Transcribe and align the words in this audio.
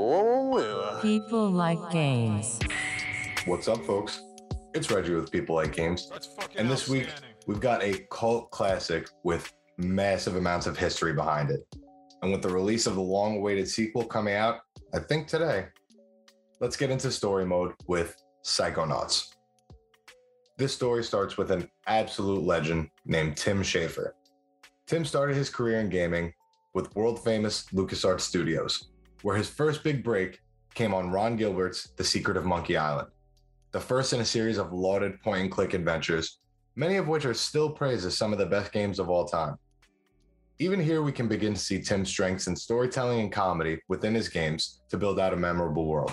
Oh, 0.00 0.96
People 1.02 1.50
like 1.50 1.90
games. 1.90 2.60
What's 3.46 3.66
up, 3.66 3.84
folks? 3.84 4.22
It's 4.72 4.92
Reggie 4.92 5.14
with 5.14 5.32
People 5.32 5.56
Like 5.56 5.74
Games. 5.74 6.08
And 6.54 6.70
this 6.70 6.88
week, 6.88 7.08
we've 7.48 7.58
got 7.58 7.82
a 7.82 8.06
cult 8.08 8.52
classic 8.52 9.08
with 9.24 9.52
massive 9.76 10.36
amounts 10.36 10.68
of 10.68 10.78
history 10.78 11.14
behind 11.14 11.50
it. 11.50 11.66
And 12.22 12.30
with 12.30 12.42
the 12.42 12.48
release 12.48 12.86
of 12.86 12.94
the 12.94 13.00
long 13.00 13.38
awaited 13.38 13.66
sequel 13.66 14.04
coming 14.04 14.34
out, 14.34 14.60
I 14.94 15.00
think 15.00 15.26
today, 15.26 15.66
let's 16.60 16.76
get 16.76 16.90
into 16.90 17.10
story 17.10 17.44
mode 17.44 17.72
with 17.88 18.14
Psychonauts. 18.44 19.34
This 20.58 20.72
story 20.72 21.02
starts 21.02 21.36
with 21.36 21.50
an 21.50 21.68
absolute 21.88 22.44
legend 22.44 22.90
named 23.04 23.36
Tim 23.36 23.62
Schafer. 23.62 24.12
Tim 24.86 25.04
started 25.04 25.34
his 25.34 25.50
career 25.50 25.80
in 25.80 25.88
gaming 25.88 26.32
with 26.72 26.94
world 26.94 27.24
famous 27.24 27.66
LucasArts 27.72 28.20
Studios, 28.20 28.90
where 29.22 29.36
his 29.36 29.48
first 29.48 29.82
big 29.82 30.02
break 30.02 30.40
came 30.74 30.94
on 30.94 31.10
Ron 31.10 31.36
Gilbert's 31.36 31.90
The 31.96 32.04
Secret 32.04 32.36
of 32.36 32.44
Monkey 32.44 32.76
Island, 32.76 33.08
the 33.72 33.80
first 33.80 34.12
in 34.12 34.20
a 34.20 34.24
series 34.24 34.58
of 34.58 34.72
lauded 34.72 35.20
point 35.20 35.42
and 35.42 35.50
click 35.50 35.74
adventures, 35.74 36.38
many 36.76 36.96
of 36.96 37.08
which 37.08 37.24
are 37.24 37.34
still 37.34 37.70
praised 37.70 38.06
as 38.06 38.16
some 38.16 38.32
of 38.32 38.38
the 38.38 38.46
best 38.46 38.72
games 38.72 38.98
of 38.98 39.08
all 39.08 39.26
time. 39.26 39.56
Even 40.60 40.80
here, 40.80 41.02
we 41.02 41.12
can 41.12 41.28
begin 41.28 41.54
to 41.54 41.60
see 41.60 41.80
Tim's 41.80 42.08
strengths 42.08 42.48
in 42.48 42.56
storytelling 42.56 43.20
and 43.20 43.32
comedy 43.32 43.80
within 43.88 44.14
his 44.14 44.28
games 44.28 44.80
to 44.88 44.96
build 44.96 45.20
out 45.20 45.32
a 45.32 45.36
memorable 45.36 45.86
world. 45.86 46.12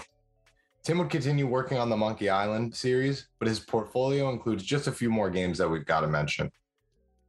Tim 0.83 0.99
would 0.99 1.09
continue 1.09 1.47
working 1.47 1.79
on 1.79 1.89
the 1.89 1.97
Monkey 1.97 2.29
Island 2.29 2.75
series, 2.75 3.27
but 3.39 3.47
his 3.47 3.59
portfolio 3.59 4.29
includes 4.29 4.63
just 4.63 4.85
a 4.85 4.91
few 4.91 5.09
more 5.09 5.31
games 5.31 5.57
that 5.57 5.67
we've 5.67 5.85
got 5.85 6.01
to 6.01 6.07
mention. 6.07 6.51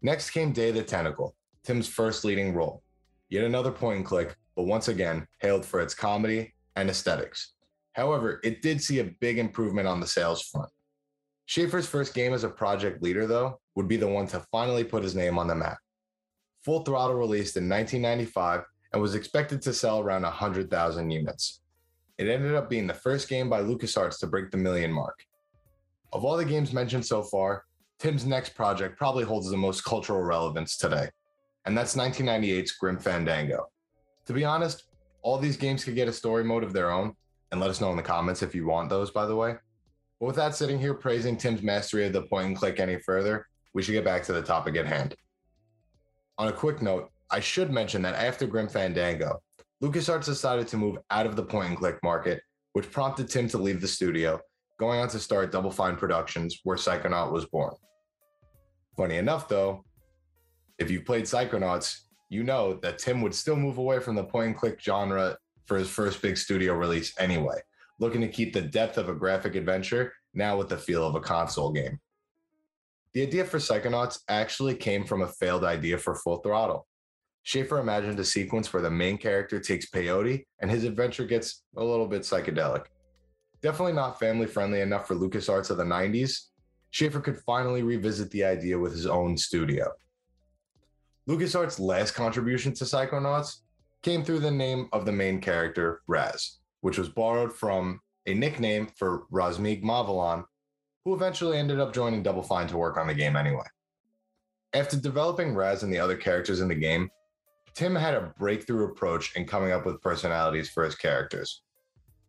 Next 0.02 0.30
came 0.30 0.52
Day 0.52 0.68
of 0.68 0.74
the 0.74 0.82
Tentacle, 0.82 1.34
Tim's 1.64 1.88
first 1.88 2.22
leading 2.22 2.54
role. 2.54 2.82
Yet 3.30 3.44
another 3.44 3.72
point 3.72 3.96
and 3.96 4.04
click, 4.04 4.36
but 4.56 4.64
once 4.64 4.88
again, 4.88 5.26
hailed 5.40 5.64
for 5.64 5.80
its 5.80 5.94
comedy 5.94 6.54
and 6.74 6.90
aesthetics. 6.90 7.52
However, 7.92 8.40
it 8.42 8.62
did 8.62 8.82
see 8.82 8.98
a 8.98 9.14
big 9.20 9.38
improvement 9.38 9.86
on 9.86 10.00
the 10.00 10.06
sales 10.06 10.42
front. 10.42 10.70
Schafer's 11.46 11.86
first 11.86 12.14
game 12.14 12.32
as 12.32 12.42
a 12.42 12.48
project 12.48 13.02
leader, 13.02 13.26
though, 13.26 13.60
would 13.76 13.86
be 13.86 13.96
the 13.96 14.08
one 14.08 14.26
to 14.28 14.44
finally 14.50 14.82
put 14.82 15.04
his 15.04 15.14
name 15.14 15.38
on 15.38 15.46
the 15.46 15.54
map. 15.54 15.78
Full 16.64 16.82
Throttle 16.82 17.14
released 17.14 17.56
in 17.56 17.68
1995 17.68 18.64
and 18.92 19.00
was 19.00 19.14
expected 19.14 19.62
to 19.62 19.72
sell 19.72 20.00
around 20.00 20.22
100,000 20.22 21.10
units. 21.10 21.60
It 22.18 22.28
ended 22.28 22.54
up 22.54 22.68
being 22.68 22.86
the 22.86 22.94
first 22.94 23.28
game 23.28 23.48
by 23.48 23.62
LucasArts 23.62 24.18
to 24.20 24.26
break 24.26 24.50
the 24.50 24.56
million 24.56 24.90
mark. 24.90 25.18
Of 26.12 26.24
all 26.24 26.36
the 26.36 26.44
games 26.44 26.72
mentioned 26.72 27.04
so 27.04 27.22
far, 27.22 27.64
Tim's 27.98 28.26
next 28.26 28.54
project 28.54 28.98
probably 28.98 29.24
holds 29.24 29.50
the 29.50 29.56
most 29.56 29.84
cultural 29.84 30.22
relevance 30.22 30.76
today, 30.76 31.08
and 31.64 31.76
that's 31.76 31.94
1998's 31.94 32.72
Grim 32.72 32.98
Fandango. 32.98 33.68
To 34.26 34.32
be 34.32 34.44
honest, 34.44 34.84
all 35.22 35.38
these 35.38 35.56
games 35.56 35.84
could 35.84 35.94
get 35.94 36.08
a 36.08 36.12
story 36.12 36.44
mode 36.44 36.64
of 36.64 36.72
their 36.72 36.90
own, 36.90 37.14
and 37.50 37.60
let 37.60 37.70
us 37.70 37.80
know 37.80 37.90
in 37.90 37.96
the 37.96 38.02
comments 38.02 38.42
if 38.42 38.54
you 38.54 38.66
want 38.66 38.90
those, 38.90 39.10
by 39.10 39.26
the 39.26 39.36
way. 39.36 39.54
But 40.20 40.26
without 40.26 40.56
sitting 40.56 40.78
here 40.78 40.94
praising 40.94 41.36
Tim's 41.36 41.62
mastery 41.62 42.06
of 42.06 42.12
the 42.12 42.22
point 42.22 42.46
and 42.46 42.56
click 42.56 42.80
any 42.80 42.98
further, 42.98 43.46
we 43.74 43.82
should 43.82 43.92
get 43.92 44.04
back 44.04 44.22
to 44.24 44.32
the 44.32 44.42
topic 44.42 44.76
at 44.76 44.86
hand. 44.86 45.14
On 46.38 46.48
a 46.48 46.52
quick 46.52 46.82
note, 46.82 47.10
I 47.30 47.40
should 47.40 47.70
mention 47.70 48.02
that 48.02 48.14
after 48.14 48.46
Grim 48.46 48.68
Fandango, 48.68 49.40
LucasArts 49.82 50.24
decided 50.24 50.66
to 50.68 50.76
move 50.76 50.98
out 51.10 51.26
of 51.26 51.36
the 51.36 51.42
point 51.42 51.68
and 51.68 51.76
click 51.76 51.98
market, 52.02 52.40
which 52.72 52.90
prompted 52.90 53.28
Tim 53.28 53.48
to 53.48 53.58
leave 53.58 53.80
the 53.80 53.88
studio, 53.88 54.40
going 54.78 55.00
on 55.00 55.08
to 55.08 55.18
start 55.18 55.52
Double 55.52 55.70
Fine 55.70 55.96
Productions, 55.96 56.60
where 56.64 56.76
Psychonaut 56.76 57.32
was 57.32 57.46
born. 57.46 57.74
Funny 58.96 59.16
enough, 59.16 59.48
though, 59.48 59.84
if 60.78 60.90
you've 60.90 61.04
played 61.04 61.24
Psychonauts, 61.24 62.00
you 62.28 62.42
know 62.42 62.74
that 62.82 62.98
Tim 62.98 63.20
would 63.22 63.34
still 63.34 63.56
move 63.56 63.78
away 63.78 64.00
from 64.00 64.16
the 64.16 64.24
point 64.24 64.48
and 64.48 64.56
click 64.56 64.80
genre 64.80 65.36
for 65.66 65.76
his 65.76 65.88
first 65.88 66.22
big 66.22 66.36
studio 66.36 66.74
release 66.74 67.14
anyway, 67.18 67.60
looking 67.98 68.20
to 68.20 68.28
keep 68.28 68.52
the 68.52 68.62
depth 68.62 68.98
of 68.98 69.08
a 69.08 69.14
graphic 69.14 69.54
adventure 69.54 70.12
now 70.34 70.56
with 70.56 70.68
the 70.68 70.76
feel 70.76 71.06
of 71.06 71.14
a 71.14 71.20
console 71.20 71.72
game. 71.72 71.98
The 73.14 73.22
idea 73.22 73.44
for 73.44 73.58
Psychonauts 73.58 74.20
actually 74.28 74.74
came 74.74 75.04
from 75.04 75.22
a 75.22 75.28
failed 75.28 75.64
idea 75.64 75.96
for 75.98 76.14
Full 76.14 76.38
Throttle. 76.38 76.86
Schafer 77.46 77.80
imagined 77.80 78.18
a 78.18 78.24
sequence 78.24 78.72
where 78.72 78.82
the 78.82 78.90
main 78.90 79.16
character 79.16 79.60
takes 79.60 79.88
peyote 79.88 80.44
and 80.60 80.70
his 80.70 80.84
adventure 80.84 81.24
gets 81.24 81.62
a 81.76 81.84
little 81.84 82.08
bit 82.08 82.22
psychedelic. 82.22 82.86
Definitely 83.62 83.94
not 83.94 84.18
family 84.18 84.46
friendly 84.46 84.80
enough 84.80 85.06
for 85.06 85.14
LucasArts 85.14 85.70
of 85.70 85.76
the 85.76 85.84
90s, 85.84 86.48
Schafer 86.92 87.22
could 87.22 87.38
finally 87.38 87.82
revisit 87.82 88.30
the 88.30 88.44
idea 88.44 88.78
with 88.78 88.92
his 88.92 89.06
own 89.06 89.36
studio. 89.36 89.92
LucasArts' 91.28 91.80
last 91.80 92.12
contribution 92.12 92.72
to 92.74 92.84
Psychonauts 92.84 93.56
came 94.02 94.22
through 94.22 94.38
the 94.38 94.50
name 94.50 94.88
of 94.92 95.04
the 95.04 95.12
main 95.12 95.40
character, 95.40 96.02
Raz, 96.06 96.58
which 96.82 96.98
was 96.98 97.08
borrowed 97.08 97.52
from 97.52 98.00
a 98.26 98.34
nickname 98.34 98.86
for 98.96 99.26
Razmig 99.32 99.82
Mavlian, 99.82 100.44
who 101.04 101.14
eventually 101.14 101.58
ended 101.58 101.80
up 101.80 101.92
joining 101.92 102.22
Double 102.22 102.42
Fine 102.42 102.68
to 102.68 102.76
work 102.76 102.96
on 102.96 103.08
the 103.08 103.14
game 103.14 103.34
anyway. 103.34 103.64
After 104.72 104.96
developing 104.96 105.54
Raz 105.54 105.82
and 105.82 105.92
the 105.92 105.98
other 105.98 106.16
characters 106.16 106.60
in 106.60 106.68
the 106.68 106.74
game, 106.74 107.10
Tim 107.74 107.94
had 107.94 108.14
a 108.14 108.32
breakthrough 108.38 108.84
approach 108.84 109.34
in 109.34 109.46
coming 109.46 109.72
up 109.72 109.84
with 109.84 110.00
personalities 110.02 110.70
for 110.70 110.84
his 110.84 110.94
characters. 110.94 111.62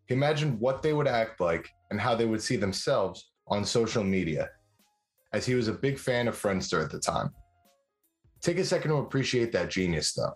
He 0.07 0.15
imagined 0.15 0.59
what 0.59 0.81
they 0.81 0.93
would 0.93 1.07
act 1.07 1.39
like 1.39 1.69
and 1.91 2.01
how 2.01 2.15
they 2.15 2.25
would 2.25 2.41
see 2.41 2.55
themselves 2.55 3.31
on 3.47 3.63
social 3.63 4.03
media, 4.03 4.49
as 5.33 5.45
he 5.45 5.53
was 5.53 5.67
a 5.67 5.73
big 5.73 5.99
fan 5.99 6.27
of 6.27 6.35
Friendster 6.35 6.83
at 6.83 6.91
the 6.91 6.99
time. 6.99 7.29
Take 8.41 8.59
a 8.59 8.65
second 8.65 8.91
to 8.91 8.97
appreciate 8.97 9.51
that 9.53 9.69
genius, 9.69 10.13
though. 10.13 10.33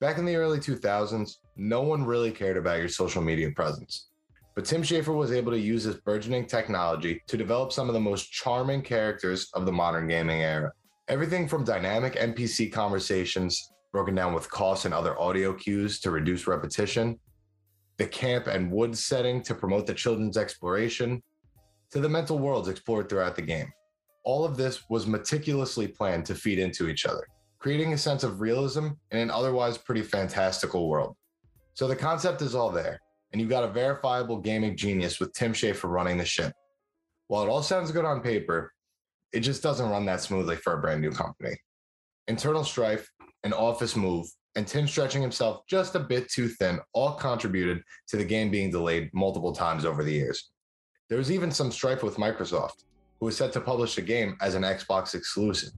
Back 0.00 0.18
in 0.18 0.24
the 0.24 0.36
early 0.36 0.58
2000s, 0.58 1.36
no 1.56 1.82
one 1.82 2.04
really 2.04 2.30
cared 2.30 2.56
about 2.56 2.78
your 2.78 2.88
social 2.88 3.22
media 3.22 3.50
presence. 3.50 4.08
But 4.54 4.64
Tim 4.64 4.82
Schafer 4.82 5.14
was 5.14 5.32
able 5.32 5.52
to 5.52 5.58
use 5.58 5.84
this 5.84 5.96
burgeoning 5.96 6.46
technology 6.46 7.22
to 7.26 7.36
develop 7.36 7.72
some 7.72 7.88
of 7.88 7.94
the 7.94 8.00
most 8.00 8.32
charming 8.32 8.82
characters 8.82 9.50
of 9.54 9.66
the 9.66 9.72
modern 9.72 10.08
gaming 10.08 10.42
era. 10.42 10.72
Everything 11.08 11.48
from 11.48 11.64
dynamic 11.64 12.14
NPC 12.14 12.72
conversations, 12.72 13.72
broken 13.92 14.14
down 14.14 14.34
with 14.34 14.50
costs 14.50 14.84
and 14.84 14.94
other 14.94 15.18
audio 15.20 15.52
cues 15.52 16.00
to 16.00 16.10
reduce 16.10 16.46
repetition, 16.46 17.18
the 17.98 18.06
camp 18.06 18.46
and 18.46 18.70
woods 18.70 19.04
setting 19.04 19.42
to 19.42 19.54
promote 19.54 19.86
the 19.86 19.94
children's 19.94 20.36
exploration, 20.36 21.22
to 21.90 22.00
the 22.00 22.08
mental 22.08 22.38
worlds 22.38 22.68
explored 22.68 23.08
throughout 23.08 23.36
the 23.36 23.42
game. 23.42 23.72
All 24.28 24.44
of 24.44 24.58
this 24.58 24.90
was 24.90 25.06
meticulously 25.06 25.88
planned 25.88 26.26
to 26.26 26.34
feed 26.34 26.58
into 26.58 26.90
each 26.90 27.06
other, 27.06 27.26
creating 27.58 27.94
a 27.94 27.96
sense 27.96 28.24
of 28.24 28.42
realism 28.42 28.88
in 29.10 29.18
an 29.20 29.30
otherwise 29.30 29.78
pretty 29.78 30.02
fantastical 30.02 30.86
world. 30.86 31.16
So 31.72 31.88
the 31.88 31.96
concept 31.96 32.42
is 32.42 32.54
all 32.54 32.70
there, 32.70 33.00
and 33.32 33.40
you've 33.40 33.48
got 33.48 33.64
a 33.64 33.72
verifiable 33.72 34.36
gaming 34.36 34.76
genius 34.76 35.18
with 35.18 35.32
Tim 35.32 35.54
Schafer 35.54 35.88
running 35.88 36.18
the 36.18 36.26
ship. 36.26 36.52
While 37.28 37.44
it 37.44 37.48
all 37.48 37.62
sounds 37.62 37.90
good 37.90 38.04
on 38.04 38.20
paper, 38.20 38.74
it 39.32 39.40
just 39.40 39.62
doesn't 39.62 39.88
run 39.88 40.04
that 40.04 40.20
smoothly 40.20 40.56
for 40.56 40.74
a 40.74 40.78
brand 40.78 41.00
new 41.00 41.10
company. 41.10 41.56
Internal 42.26 42.64
strife, 42.64 43.10
an 43.44 43.54
office 43.54 43.96
move, 43.96 44.26
and 44.56 44.66
Tim 44.66 44.86
stretching 44.86 45.22
himself 45.22 45.62
just 45.70 45.94
a 45.94 46.00
bit 46.00 46.30
too 46.30 46.48
thin 46.48 46.80
all 46.92 47.14
contributed 47.14 47.82
to 48.08 48.18
the 48.18 48.26
game 48.26 48.50
being 48.50 48.70
delayed 48.70 49.08
multiple 49.14 49.54
times 49.54 49.86
over 49.86 50.04
the 50.04 50.12
years. 50.12 50.50
There 51.08 51.16
was 51.16 51.32
even 51.32 51.50
some 51.50 51.72
strife 51.72 52.02
with 52.02 52.16
Microsoft, 52.16 52.84
who 53.20 53.26
was 53.26 53.36
set 53.36 53.52
to 53.52 53.60
publish 53.60 53.94
the 53.94 54.02
game 54.02 54.36
as 54.40 54.54
an 54.54 54.62
Xbox 54.62 55.14
exclusive. 55.14 55.70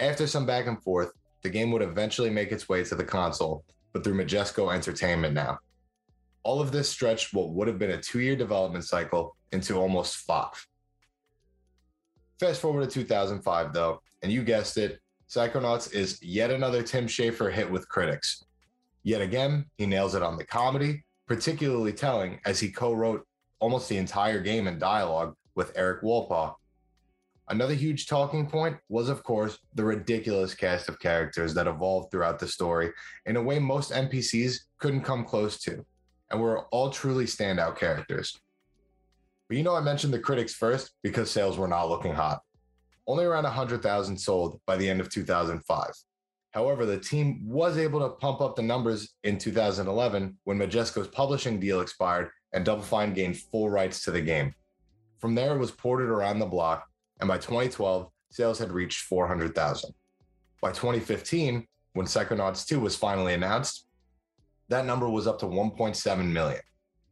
After 0.00 0.26
some 0.26 0.46
back 0.46 0.66
and 0.66 0.82
forth, 0.82 1.12
the 1.42 1.50
game 1.50 1.70
would 1.72 1.82
eventually 1.82 2.30
make 2.30 2.52
its 2.52 2.68
way 2.68 2.84
to 2.84 2.94
the 2.94 3.04
console, 3.04 3.64
but 3.92 4.04
through 4.04 4.14
Majesco 4.14 4.72
Entertainment 4.74 5.34
now. 5.34 5.58
All 6.42 6.60
of 6.60 6.72
this 6.72 6.88
stretched 6.88 7.34
what 7.34 7.50
would 7.50 7.68
have 7.68 7.78
been 7.78 7.90
a 7.90 8.00
two 8.00 8.20
year 8.20 8.36
development 8.36 8.84
cycle 8.84 9.36
into 9.52 9.76
almost 9.76 10.18
five. 10.18 10.66
Fast 12.40 12.60
forward 12.60 12.88
to 12.88 13.00
2005, 13.00 13.72
though, 13.72 14.00
and 14.22 14.30
you 14.30 14.42
guessed 14.42 14.78
it, 14.78 15.00
Psychonauts 15.28 15.92
is 15.92 16.22
yet 16.22 16.50
another 16.50 16.82
Tim 16.82 17.06
Schafer 17.06 17.52
hit 17.52 17.70
with 17.70 17.88
critics. 17.88 18.44
Yet 19.02 19.20
again, 19.20 19.66
he 19.76 19.86
nails 19.86 20.14
it 20.14 20.22
on 20.22 20.36
the 20.36 20.44
comedy, 20.44 21.04
particularly 21.26 21.92
telling 21.92 22.40
as 22.46 22.58
he 22.60 22.70
co 22.70 22.92
wrote 22.92 23.26
almost 23.58 23.88
the 23.88 23.96
entire 23.96 24.40
game 24.40 24.66
in 24.66 24.78
dialogue 24.78 25.34
with 25.58 25.76
Erik 25.76 26.02
Wolpaw. 26.02 26.54
Another 27.48 27.74
huge 27.74 28.06
talking 28.06 28.46
point 28.46 28.76
was, 28.88 29.08
of 29.08 29.24
course, 29.24 29.58
the 29.74 29.82
ridiculous 29.82 30.54
cast 30.54 30.88
of 30.88 31.00
characters 31.00 31.52
that 31.54 31.66
evolved 31.66 32.12
throughout 32.12 32.38
the 32.38 32.46
story 32.46 32.92
in 33.26 33.34
a 33.34 33.42
way 33.42 33.58
most 33.58 33.90
NPCs 33.90 34.54
couldn't 34.78 35.00
come 35.00 35.24
close 35.24 35.58
to, 35.62 35.84
and 36.30 36.40
were 36.40 36.66
all 36.66 36.90
truly 36.90 37.24
standout 37.24 37.76
characters. 37.76 38.38
But 39.48 39.56
you 39.56 39.64
know, 39.64 39.74
I 39.74 39.80
mentioned 39.80 40.12
the 40.12 40.20
critics 40.20 40.54
first 40.54 40.92
because 41.02 41.28
sales 41.28 41.58
were 41.58 41.66
not 41.66 41.88
looking 41.88 42.14
hot. 42.14 42.40
Only 43.08 43.24
around 43.24 43.42
100,000 43.44 44.16
sold 44.16 44.60
by 44.64 44.76
the 44.76 44.88
end 44.88 45.00
of 45.00 45.10
2005. 45.10 45.90
However, 46.52 46.86
the 46.86 47.00
team 47.00 47.40
was 47.44 47.78
able 47.78 47.98
to 47.98 48.10
pump 48.10 48.40
up 48.40 48.54
the 48.54 48.62
numbers 48.62 49.14
in 49.24 49.38
2011 49.38 50.38
when 50.44 50.56
Majesco's 50.56 51.08
publishing 51.08 51.58
deal 51.58 51.80
expired 51.80 52.30
and 52.52 52.64
Double 52.64 52.84
Fine 52.84 53.14
gained 53.14 53.38
full 53.38 53.68
rights 53.68 54.04
to 54.04 54.12
the 54.12 54.20
game. 54.20 54.54
From 55.18 55.34
there, 55.34 55.54
it 55.54 55.58
was 55.58 55.70
ported 55.70 56.08
around 56.08 56.38
the 56.38 56.46
block, 56.46 56.86
and 57.20 57.28
by 57.28 57.38
2012, 57.38 58.10
sales 58.30 58.58
had 58.58 58.70
reached 58.70 59.02
400,000. 59.02 59.92
By 60.60 60.70
2015, 60.70 61.66
when 61.94 62.06
Psychonauts 62.06 62.66
2 62.66 62.80
was 62.80 62.96
finally 62.96 63.34
announced, 63.34 63.86
that 64.68 64.86
number 64.86 65.08
was 65.08 65.26
up 65.26 65.38
to 65.40 65.46
1.7 65.46 66.30
million, 66.30 66.60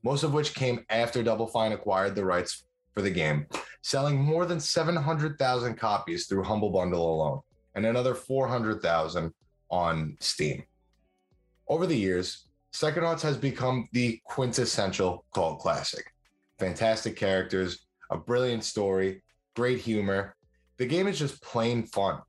most 0.02 0.22
of 0.22 0.34
which 0.34 0.54
came 0.54 0.84
after 0.90 1.22
Double 1.22 1.46
Fine 1.46 1.72
acquired 1.72 2.14
the 2.14 2.24
rights 2.24 2.64
for 2.94 3.02
the 3.02 3.10
game, 3.10 3.46
selling 3.82 4.16
more 4.16 4.46
than 4.46 4.60
700,000 4.60 5.74
copies 5.74 6.26
through 6.26 6.44
Humble 6.44 6.70
Bundle 6.70 7.14
alone, 7.14 7.40
and 7.74 7.86
another 7.86 8.14
400,000 8.14 9.32
on 9.70 10.16
Steam. 10.20 10.64
Over 11.68 11.86
the 11.86 11.96
years, 11.96 12.46
Psychonauts 12.72 13.22
has 13.22 13.36
become 13.36 13.88
the 13.92 14.20
quintessential 14.24 15.24
cult 15.34 15.60
classic. 15.60 16.12
Fantastic 16.58 17.16
characters, 17.16 17.85
a 18.10 18.16
brilliant 18.16 18.64
story, 18.64 19.22
great 19.54 19.78
humor. 19.78 20.34
The 20.78 20.86
game 20.86 21.06
is 21.06 21.18
just 21.18 21.42
plain 21.42 21.86
fun 21.86 22.20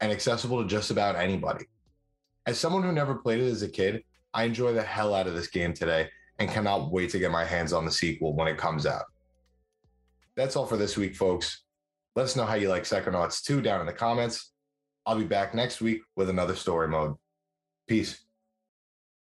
and 0.00 0.10
accessible 0.10 0.62
to 0.62 0.68
just 0.68 0.90
about 0.90 1.16
anybody. 1.16 1.66
As 2.46 2.58
someone 2.58 2.82
who 2.82 2.92
never 2.92 3.14
played 3.14 3.40
it 3.40 3.50
as 3.50 3.62
a 3.62 3.68
kid, 3.68 4.02
I 4.34 4.44
enjoy 4.44 4.72
the 4.72 4.82
hell 4.82 5.14
out 5.14 5.26
of 5.26 5.34
this 5.34 5.48
game 5.48 5.72
today 5.72 6.08
and 6.38 6.50
cannot 6.50 6.90
wait 6.90 7.10
to 7.10 7.18
get 7.18 7.30
my 7.30 7.44
hands 7.44 7.72
on 7.72 7.84
the 7.84 7.90
sequel 7.90 8.34
when 8.34 8.48
it 8.48 8.58
comes 8.58 8.86
out. 8.86 9.04
That's 10.34 10.56
all 10.56 10.66
for 10.66 10.76
this 10.76 10.96
week, 10.96 11.14
folks. 11.14 11.62
Let 12.16 12.24
us 12.24 12.36
know 12.36 12.46
how 12.46 12.54
you 12.54 12.68
like 12.68 12.82
Psychonauts 12.82 13.42
2 13.42 13.60
down 13.60 13.80
in 13.80 13.86
the 13.86 13.92
comments. 13.92 14.52
I'll 15.06 15.18
be 15.18 15.24
back 15.24 15.54
next 15.54 15.80
week 15.80 16.02
with 16.16 16.30
another 16.30 16.56
story 16.56 16.88
mode. 16.88 17.14
Peace. 17.86 18.24